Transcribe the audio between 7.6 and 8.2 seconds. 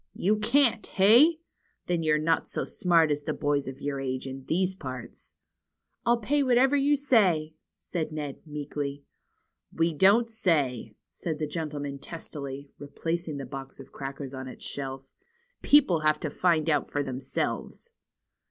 said